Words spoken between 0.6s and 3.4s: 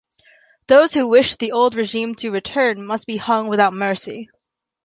Those who wish the old regime to return, must be